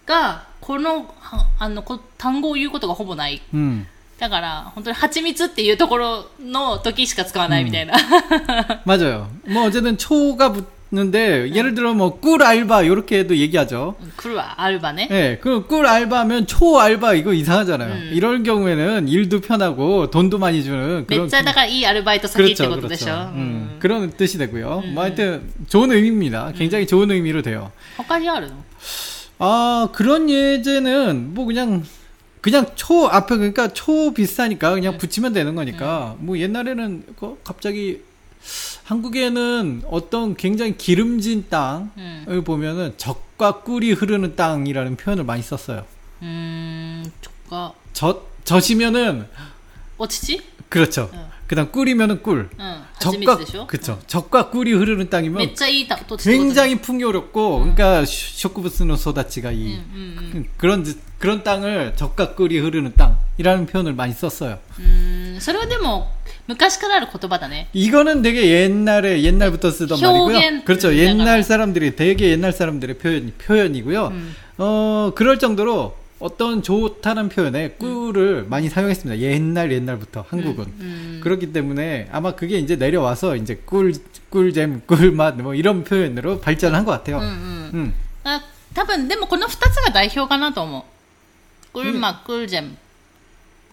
[0.05, 3.41] が、この、はあの、こ単語を言うことがほぼない。
[3.55, 3.87] 음.
[4.19, 7.95] だから、本当に蜂蜜っていうところの時しか使わないみたいな。
[8.85, 9.29] 맞아요.
[9.47, 10.67] 뭐 어쨌든 초가 붙
[11.00, 13.96] 있는데 예를 들어 뭐 꿀 알바 이렇게도 얘기하죠.
[14.00, 15.10] 음, 꿀 알바네.
[15.12, 17.94] 예, 네, 그꿀 알바면 초 알바 이거 이상하잖아요.
[17.94, 18.12] 음.
[18.14, 22.88] 이럴 경우에는 일도 편하고 돈도 많이 주는 그런 매자다가 그 이 아르바이트 사기 그렇죠, 그렇죠.
[22.88, 23.12] 되죠.
[23.34, 23.38] 음.
[23.74, 23.76] 음.
[23.80, 24.82] 그런 뜻이 되고요.
[24.86, 24.94] 음.
[24.94, 25.06] 뭐 음.
[25.06, 26.48] 하여튼 좋은 의미입니다.
[26.48, 26.54] 음.
[26.56, 27.72] 굉장히 좋은 의미로 돼요.
[29.38, 31.84] 아아 그런 예제는 뭐 그냥
[32.42, 34.98] 그냥 초 앞에 그러니까 초 비싸니까 그냥 네.
[35.00, 38.02] 붙이면 되는 거니까 뭐 옛날에는 그 갑자기
[38.85, 41.89] 한국에는 어떤 굉장히 기름진 땅을
[42.29, 42.45] うん。
[42.45, 45.85] 보면은 젖과 꿀이 흐르는 땅이라는 표현을 많이 썼어요.
[46.23, 46.27] うー
[47.07, 49.27] ん、とか、 젖 젖이면은
[49.99, 51.11] お乳 그렇죠.
[51.13, 51.27] 응.
[51.47, 52.49] 그다음 꿀이면은 꿀.
[52.59, 52.83] うん。
[53.01, 53.99] 蜂蜜 젖과 でしょ 그렇죠.
[54.07, 60.45] 젖과 꿀이 흐르는 めっ 땅이면 ちゃいいた土地ってこと 굉장히 풍요롭고 그러니까 쇼크부스노 소다치가 이 うんうんうん。
[60.45, 60.85] 그- 그런
[61.19, 64.59] 그런 땅을 젖과 꿀이 흐르는 땅이라는 표현을 많이 썼어요.
[64.79, 66.11] うーんそれはでも
[66.49, 67.69] 昔からある言葉だね。
[67.73, 70.65] 이거는 되게 옛날에 옛날부터 쓰던 효겐 말이고요.
[70.65, 70.89] 그렇죠.
[70.91, 74.07] 내가- 옛날 사람들이 되게 옛날 사람들의 표현 표현이고요.
[74.09, 74.35] 음.
[74.59, 79.21] 어 그럴 정도로 어떤 좋다는 표현에 꿀을 많이 사용했습니다.
[79.23, 80.67] 옛날 옛날부터 한국은.
[80.81, 81.21] うん。
[81.23, 83.95] 그렇기 때문에 아마 그게 이제 내려와서 이제 꿀
[84.31, 87.19] 꿀잼 꿀맛 뭐 이런 표현으로 발전한 것 같아요.
[87.19, 87.71] うんうん。
[87.75, 87.95] 음.
[88.25, 88.41] あ
[88.75, 91.73] 多分でもこの二つが代表かなと思う。
[91.73, 92.77] クルマ、クルジェム。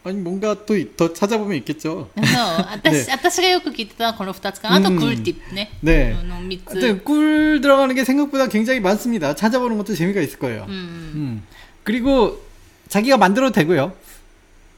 [0.03, 2.09] 아니 뭔가 또 더 찾아보면 있겠죠.
[2.15, 2.25] そう
[2.71, 4.75] 私、ね私がよく聞いてたのはこの二つかな。
[4.77, 5.71] あとうんクルティップね。
[5.83, 6.15] 네.
[6.17, 6.69] あの三つ。
[6.75, 9.35] 하여튼 꿀 들어가는 게 생각보다 굉장히 많습니다.
[9.35, 10.65] 찾아보는 것도 재미가 있을 거예요.
[10.67, 10.77] うんうん。
[10.77, 11.43] 음.
[11.83, 12.41] 그리고
[12.87, 13.93] 자기가 만들어도 되고요.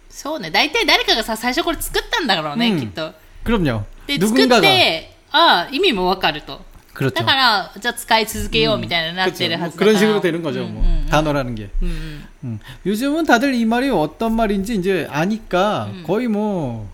[0.09, 0.49] そうね。
[0.49, 3.13] 大体誰かがさ、最初これ作ったんだろうね、うんきっと。
[3.43, 3.83] 그럼요.
[4.07, 6.59] で、作っ 누군가가 て、ああ、意味もわかると。
[6.93, 7.15] 그렇죠.
[7.15, 9.61] だから、じゃあ使い続けようみたいになってる 그렇죠.
[9.63, 9.91] は 뭐 ずだから。
[9.93, 10.59] 그런 식으로 되는 거죠.
[10.65, 11.07] 뭐 음, 음, 음.
[11.09, 11.69] 단어라는 게.
[11.81, 12.27] うんうん。
[12.43, 12.59] 음.
[12.85, 16.03] 요즘은 다들 이 말이 어떤 말인지 이제 아니까 음.
[16.05, 16.89] 거의 뭐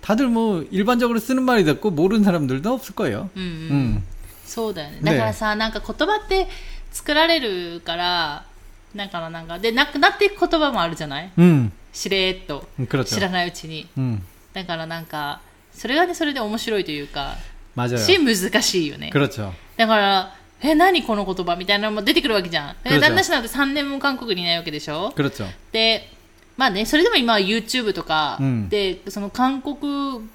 [0.00, 3.30] 다들 뭐 일반적으로 쓰는 말이 됐고 모르는 사람들도 없을 거예요.
[3.36, 3.50] うんうん。
[3.70, 4.04] 음.
[4.44, 5.00] そうだよね。
[5.00, 6.48] ねだからさ、なんか言葉って
[6.92, 8.44] 作られるから、
[8.96, 11.70] だからなんか、で、なくなっていく言葉もあるじゃない 음.
[11.92, 12.66] しれーっと。
[12.80, 13.14] 음, 그렇죠.
[13.14, 13.86] 知らないうちに。
[13.98, 14.22] 음.
[14.54, 15.40] だからなんか、
[15.72, 17.49] それがね、それで面白いというか、 맞아요.
[17.97, 19.09] し難しいよね。
[19.77, 22.75] だから、え、何この言葉みたいなのも出てくるわけじゃん。
[22.83, 25.11] 旦那氏なって3年も韓国にいないわけでしょ
[25.71, 26.09] で、
[26.57, 28.37] まあね、それでも今は YouTube とか
[28.69, 30.29] で、うん、その韓国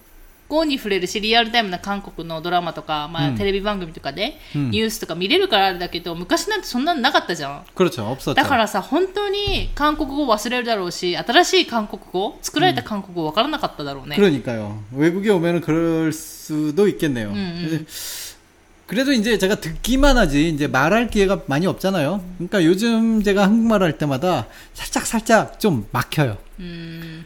[0.49, 7.63] 語に触れるし、リアルタイムな韓国のドラマとか、まあ、うんテレビ番組とかで、うんニュースとか見れるからあれだけど、昔なんてそんなのなかったじゃん。
[7.73, 8.03] 그렇죠.
[8.11, 8.33] 없었죠.
[8.33, 14.17] だからさ、本当に韓国語忘れるだろうし、新しい韓国語、作られた韓国語分からなかっただろうね。
[14.17, 14.83] 그러니까요.
[14.93, 17.29] 외국에 오면은 그럴 수도 있겠네요.
[17.29, 17.67] 음, 음.
[17.69, 17.85] 근데
[18.87, 22.21] 그래도 이제 제가 듣기만 하지 이제 말할 기회가 많이 없잖아요.
[22.39, 26.37] 그러니까 요즘 제가 한국말 할 때마다 살짝 살짝 좀 막혀요.
[26.59, 27.25] うん。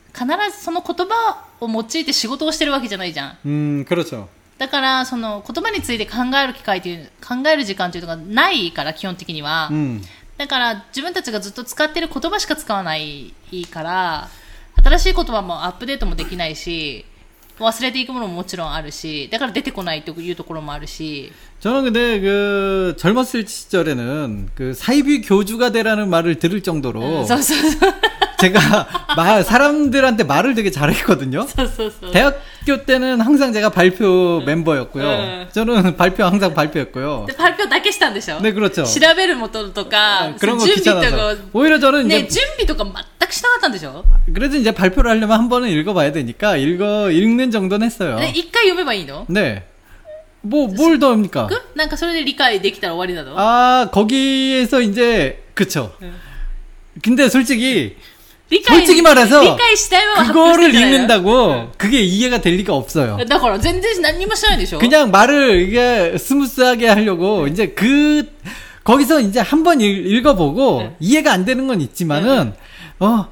[0.12, 3.36] 必ずその言葉を用いて仕事をしてるわけじゃないじゃん。
[3.44, 4.28] 음, 그렇죠.
[4.58, 9.68] だから、その言葉について考える機会という、考える時間というのがないから、基本的には。
[9.70, 10.00] 음,
[10.38, 13.34] だから、自分たちがずっと使ってる言葉しか使わない
[13.70, 14.28] から、
[14.82, 17.04] 新しい言葉もアップデートもできないし、
[17.58, 27.94] 忘れていくものももちろんあるし、だから出てこないというところもあるし、 저는 근데 그 젊었을 시절에는 그 사이비 교주가 되라는 말을 들을 정도로 そうそうそう。
[28.40, 31.46] 제가 말 사람들한테 말을 되게 잘했거든요.
[31.46, 32.12] そうそうそう。
[32.12, 35.02] 대학교 때는 항상 제가 발표 멤버였고요.
[35.04, 35.48] 네.
[35.52, 37.24] 저는 발표 항상 발표했고요.
[37.26, 38.84] で、発表だけしたんでしょ 네, 그렇죠.
[38.84, 41.36] 調べることとか、 아, 그런 거 準備と 귀찮아서.
[41.36, 47.10] か、 오히려 저는 ね、 이제 準備とか全くしなかったんでしょ 그래도 이제 발표를 하려면 한 번은 읽어봐야 되니까 읽어
[47.10, 48.18] 읽는 정도는 했어요.
[48.18, 49.64] で、一回読めばいいの 네.
[50.44, 51.48] 뭐 뭘 더 합니까?
[51.48, 55.92] くなんかそれで理解できたら終わりなの 아 거기에서 이제 그쵸.
[56.00, 56.10] 네.
[57.02, 57.96] 근데 솔직히 理解、
[58.67, 59.41] 솔직히 말해서
[60.27, 63.17] 그거를 읽는다고 그게 이해가 될 리가 없어요.
[64.79, 68.27] 그냥 말을 이게 smooth하게 하려고 이제 그
[68.83, 72.53] 거기서 이제 한번 읽어보고 이해가 안 되는 건 있지만은
[72.99, 73.27] 어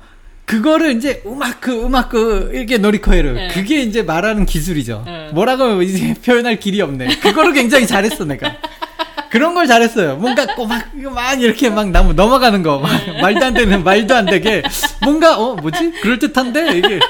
[0.46, 5.06] 그거를 이제 うまく 그 うまく 그 이렇게 노리코에를 그게 이제 말하는 기술이죠.
[5.34, 7.18] 뭐라고 이제 표현할 길이 없네.
[7.20, 8.56] 그거를 굉장히 잘했어 내가.
[9.31, 10.17] 그런 걸 잘했어요.
[10.17, 13.21] 뭔가 꼬막 이거 막 이렇게 막 나무 넘어가는 거 막, 네.
[13.21, 14.63] 말도 안 되는 말도 안 되게
[15.03, 17.01] 뭔가 어 뭐지 그럴 듯한데 이게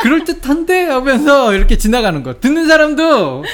[0.00, 3.44] 그럴 듯한데 하면서 이렇게 지나가는 거 듣는 사람도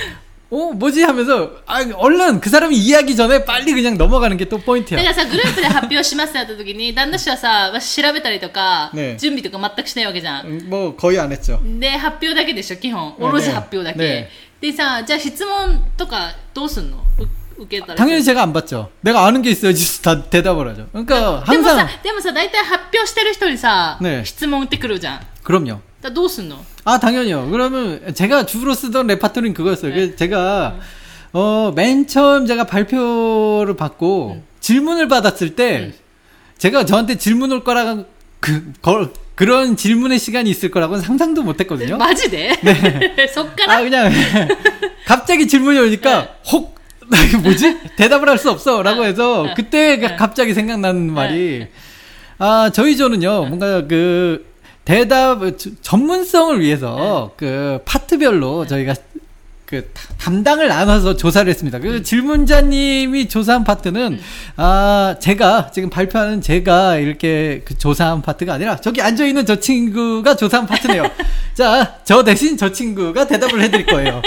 [0.52, 4.64] 어 뭐지 하면서 아 얼른 그 사람이 이해하기 전에 빨리 그냥 넘어가는 게 또 だ
[4.64, 4.96] 포인트야.
[5.00, 10.46] からさ、グループで発表しますってなった時に、旦那氏はさ、調べたりとか、ね準備とか全くしないわけじゃん。
[10.46, 11.60] 음, 뭐 거의 안 했죠.
[11.78, 13.14] で、発表だけでしょ、基本。
[13.20, 13.98] おろし発表だけ。
[14.00, 14.28] ね
[14.60, 17.94] でさ、じゃあ質問とかどうすんのう 受けたら。
[17.96, 18.90] 당연히 제가 안 받죠.
[19.02, 20.86] 내가 아는 게 있어야지 다 대답을 하죠.
[20.92, 25.20] 그러니까 でもさ 항상 、でもさ、大体発表してる人にさ、ね質問ってくるじゃん。
[25.20, 25.80] だか 그럼요.
[26.02, 27.50] らどうすんの 아, 당연히요.
[27.50, 29.92] 그러면 제가 주로 쓰던 레파토리는 그거였어요.
[29.92, 30.76] 그래서 제가,
[31.34, 35.92] 어, 맨 처음 제가 발표를 받고 질문을 받았을 때
[36.58, 37.98] 제가 저한테 질문 올 거라,
[38.40, 41.96] 그, 거, 그런 질문의 시간이 있을 거라고는 상상도 못 했거든요.
[41.98, 42.54] マジで、
[43.32, 44.10] そっか 아, ら 그냥
[45.06, 46.73] 갑자기 질문이 오니까 혹!
[47.09, 47.77] 나 이거 뭐지?
[47.97, 48.81] 대답을 할 수 없어!
[48.83, 51.67] 라고 해서 그때 갑자기 생각나는 말이
[52.37, 54.45] 아, 저희 조는요, 뭔가 그,
[54.83, 58.93] 대답, 저- 전문성을 위해서 그 파트별로 저희가
[59.74, 61.78] 그 다- 담당을 나눠서 조사를 했습니다.
[61.78, 64.18] 그 질문자님이 조사한 파트는
[64.56, 70.34] 아 제가 지금 발표하는 제가 이렇게 그 조사한 파트가 아니라 저기 앉아 있는 저 친구가
[70.34, 71.08] 조사한 파트네요.
[71.54, 74.22] 자, 저 대신 저 친구가 대답을 해드릴 거예요.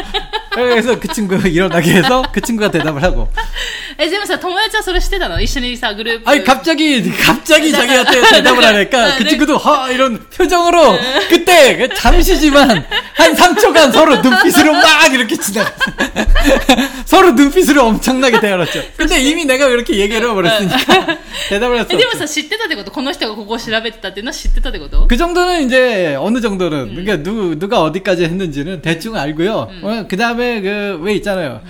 [0.54, 3.28] 그래서 그 친구 일어나게 해서 그 친구가 대답을 하고
[3.98, 6.30] え、でもさ、友達はそれしてたの一緒にさ、グループ。
[6.30, 9.30] 아니 갑자기 갑자기 자기한테 대답을 하니까 그 네.
[9.30, 10.98] 친구도 하 이런 표정으로
[11.30, 12.86] 그때 그 잠시지만
[13.16, 15.66] 한 3초간 서로 눈빛으로 막 이렇게 지나
[17.06, 18.82] 서로 눈빛으로 엄청나게 대화했죠.
[18.97, 21.18] 근데 이미 내가 이렇게 얘기를 해버렸으니까
[21.49, 21.97] 대답을 え、 했어.
[21.97, 29.70] でもさ、知ってたってことこの人がここを調べてたっていうのは知ってたってこと 그 정도는 이제 어느 정도는 그러니까 누 누가 어디까지 했는지는 대충 알고요.
[29.82, 31.62] 어, 그 다음에 그 왜 있잖아요.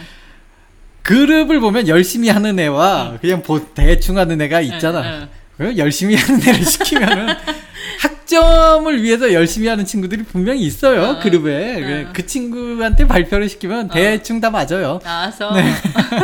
[1.04, 5.02] 그룹을 보면 열심히 하는 애와 그냥 보, 대충 하는 애가 있잖아.
[5.02, 5.28] 응,
[5.58, 7.36] 그 열심히 하는 애를 시키면은
[8.28, 12.10] 학점을 위해서 열심히 하는 친구들이 분명히 있어요 응, 그룹에 그- 응.
[12.14, 15.54] 그 친구한테 발표를 시키면 대충 다 맞아요 ああ、そう。
[15.56, 15.64] 네.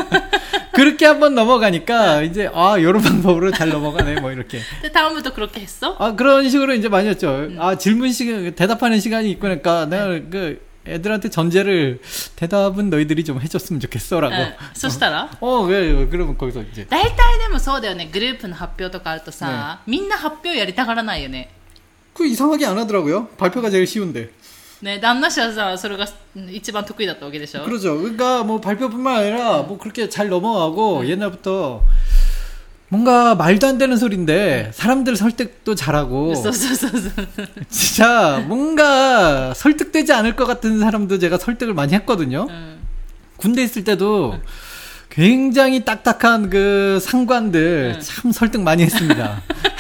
[0.74, 5.95] 그렇게 한번 넘어가니까 이제 아 이런 방법으로 잘 넘어가네 뭐 이렇게 で、다음부터 그렇게 했어?
[5.99, 10.62] 아 그런 식으로 이제 많이 했죠 아 질문 시간 대답하는 시간이 있고 그러니까 내가 그
[10.88, 11.99] 애들한테 전제를
[12.38, 14.34] 대답은 너희들이 좀 해줬으면 좋겠어라고.
[14.34, 21.49] うんそしたら 어, 왜, 그러면 거기서 이제 大体でもそうだよねグループの発表とかあるとさ、みんな発表やりたがらないよね
[22.14, 23.28] 그 이상하게 안 하더라고요.
[23.38, 24.30] 발표가 제일 쉬운데.
[24.82, 26.05] ね旦那氏はさそれが
[26.38, 27.97] うん一番得意だったわけでしょ 그러죠.
[27.97, 31.84] 그러니까 뭐 발표뿐만 아니라 뭐 그렇게 잘 넘어가고 옛날부터
[32.88, 37.28] 뭔가 말도 안 되는 소리인데 사람들 설득도 잘하고 そ うそうそうそう
[37.70, 42.47] 진짜 뭔가 설득되지 않을 것 같은 사람도 제가 설득을 많이 했거든요.
[42.49, 42.80] うん
[43.36, 44.39] 군대 있을 때도
[45.10, 48.01] 굉장히 딱딱한 그 상관들 응.
[48.01, 49.41] 참 설득 많이 했습니다.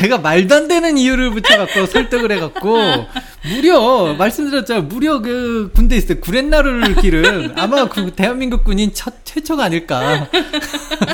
[0.00, 3.06] 제가 말도 안 되는 이유를 붙여갖고 설득을 해갖고
[3.50, 4.84] 무려 말씀드렸잖아요.
[4.84, 10.26] 무려 그 군대 있을 때 구렛나루를 기른 아마 그 대한민국 군인 첫 최초가 아닐까.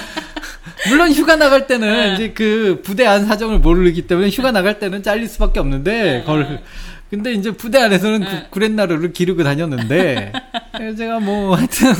[0.88, 2.14] 물론 휴가 나갈 때는 응.
[2.14, 6.60] 이제 그 부대 안 사정을 모르기 때문에 휴가 나갈 때는 잘릴 수밖에 없는데 그걸
[7.10, 8.50] 근데 이제 부대 안에서는.
[8.50, 10.32] 구렛나루를 기르고 다녔는데
[10.96, 11.92] 제가 뭐 하여튼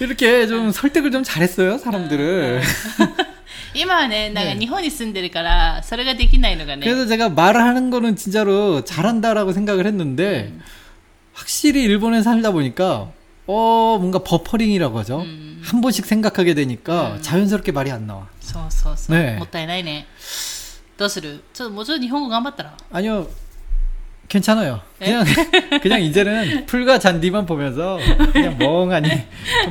[0.00, 2.62] 이렇게 좀 설득을 좀 잘했어요 사람들을
[3.73, 10.53] 今はねなんかね日本に住んでるからそれができないのがね 그래서 제가 말을 하는 거는 진짜로 잘한다라고 생각을 했는데
[11.33, 13.11] 확실히 일본에 살다 보니까
[13.47, 15.61] 어 뭔가 버퍼링이라고 하죠 음.
[15.63, 17.21] 한 번씩 생각하게 되니까 음.
[17.21, 20.07] 자연스럽게 말이 안 나와 そうそうそう、ねもったいないね
[20.97, 23.27] どうするちょっともうちょっと日本語頑張ったら 아니요
[24.28, 24.80] 괜찮아요.
[25.02, 25.06] 예?
[25.06, 25.24] 그냥
[25.82, 27.98] 그냥 이제는 풀과 잔디만 보면서
[28.32, 29.08] 그냥 멍하니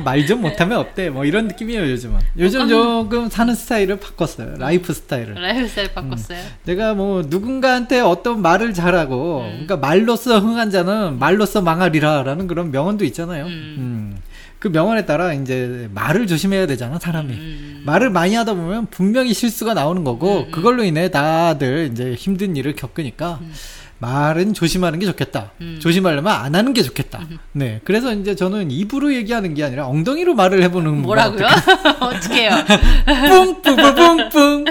[0.04, 1.10] 말 좀 못하면 어때?
[1.10, 2.18] 뭐 이런 느낌이에요 요즘은.
[2.38, 4.54] 요즘 조금 사는 스타일을 바꿨어요.
[4.58, 5.34] 라이프 스타일을.
[5.34, 5.94] 라이프 스타일 음.
[5.94, 6.38] 바꿨어요.
[6.38, 6.44] 음.
[6.64, 9.50] 내가 뭐 누군가한테 어떤 말을 잘하고 음.
[9.66, 13.44] 그러니까 말로써 흥한 자는 말로써 망하리라라는 그런 명언도 있잖아요.
[13.46, 13.74] 음.
[13.78, 14.16] 음.
[14.60, 17.38] 그 명언에 따라 이제 말을 조심해야 되잖아 사람이 음.
[17.38, 17.82] 음.
[17.84, 20.50] 말을 많이 하다 보면 분명히 실수가 나오는 거고 음.
[20.50, 23.52] 그걸로 인해 다들 이제 힘든 일을 겪으니까 음.
[24.03, 25.51] 말은 조심하는 게 좋겠다.
[25.61, 25.79] 음.
[25.81, 27.19] 조심하려면 안 하는 게 좋겠다.
[27.29, 27.37] 음.
[27.51, 27.81] 네.
[27.83, 31.45] 그래서 이제 저는 입으로 얘기하는 게 아니라 엉덩이로 말을 해보는 뭐라고요?
[31.99, 32.51] 어떻게 해요?
[33.63, 34.69] 뿡뿡뿡뿡뿡뿡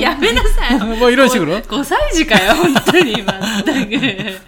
[0.00, 0.98] やめなさい。
[0.98, 1.60] 뭐 이런 식으로.
[1.62, 4.42] 5歳児かよ、本当に、まったく。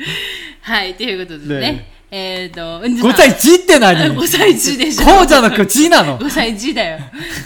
[0.63, 1.61] はい、ということでね。
[1.61, 5.06] ね えっ、ー、と、うん5歳児って何 ?5 歳児でしょ。
[5.06, 7.00] こうじゃなく児なの ?5 歳児だよ。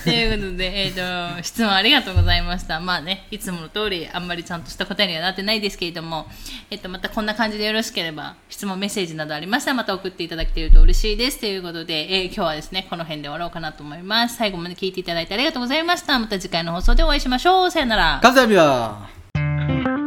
[0.03, 2.79] ということで、えっ、ー、と、質問ありがとうございました。
[2.79, 6.27] まあね、いつもの通り、あんまりちゃんとした答えにはなってないですけれども、
[6.69, 11.39] えっ、ー、と、またこんな感じでよろしければ、質問メッセージなどありましたら、また送っていただけると嬉しいです。
[11.39, 14.37] ということで、えー、今日はですね、この辺で終わろうかなと思います。
[14.37, 16.17] 最後まで聞いていただいてありがとうございました。
[16.17, 17.71] また次回の放送でお会いしましょう。
[17.71, 18.19] さよなら。
[18.21, 20.02] 感謝日は。